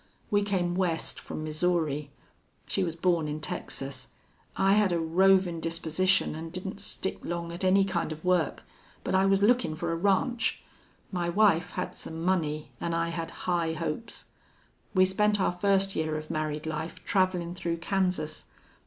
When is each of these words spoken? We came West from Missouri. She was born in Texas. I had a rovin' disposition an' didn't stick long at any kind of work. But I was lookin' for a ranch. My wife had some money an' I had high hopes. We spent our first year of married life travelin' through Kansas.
We 0.31 0.41
came 0.41 0.73
West 0.73 1.19
from 1.19 1.43
Missouri. 1.43 2.09
She 2.65 2.83
was 2.83 2.95
born 2.95 3.27
in 3.27 3.39
Texas. 3.39 4.07
I 4.57 4.73
had 4.73 4.91
a 4.91 4.97
rovin' 4.99 5.59
disposition 5.59 6.33
an' 6.33 6.49
didn't 6.49 6.81
stick 6.81 7.23
long 7.23 7.51
at 7.51 7.63
any 7.63 7.85
kind 7.85 8.11
of 8.11 8.25
work. 8.25 8.63
But 9.03 9.13
I 9.13 9.27
was 9.27 9.43
lookin' 9.43 9.75
for 9.75 9.91
a 9.91 9.95
ranch. 9.95 10.63
My 11.11 11.29
wife 11.29 11.73
had 11.73 11.93
some 11.93 12.23
money 12.25 12.71
an' 12.81 12.95
I 12.95 13.09
had 13.09 13.29
high 13.45 13.73
hopes. 13.73 14.29
We 14.95 15.05
spent 15.05 15.39
our 15.39 15.51
first 15.51 15.95
year 15.95 16.17
of 16.17 16.31
married 16.31 16.65
life 16.65 17.05
travelin' 17.05 17.53
through 17.53 17.77
Kansas. 17.77 18.45